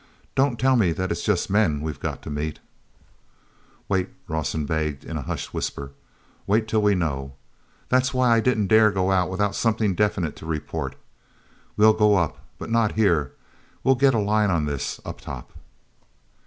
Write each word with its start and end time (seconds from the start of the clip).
Don't 0.33 0.57
tell 0.57 0.75
me 0.77 0.93
that 0.93 1.11
it's 1.11 1.21
just 1.23 1.47
men 1.47 1.79
we've 1.79 1.99
got 1.99 2.23
to 2.23 2.31
meet—" 2.31 2.57
"Wait," 3.87 4.09
Rawson 4.27 4.65
begged 4.65 5.03
in 5.05 5.15
a 5.15 5.21
hushed 5.21 5.53
whisper. 5.53 5.91
"Wait 6.47 6.67
till 6.67 6.81
we 6.81 6.95
know. 6.95 7.35
That's 7.87 8.11
why 8.11 8.35
I 8.35 8.39
didn't 8.39 8.65
dare 8.65 8.89
go 8.89 9.11
out 9.11 9.29
without 9.29 9.53
something 9.53 9.93
definite 9.93 10.35
to 10.37 10.47
report. 10.47 10.95
We'll 11.77 11.93
go 11.93 12.15
up—but 12.15 12.71
not 12.71 12.93
here. 12.93 13.33
We'll 13.83 13.93
get 13.93 14.15
a 14.15 14.19
line 14.19 14.49
on 14.49 14.65
this 14.65 14.99
up 15.05 15.21
top." 15.21 15.53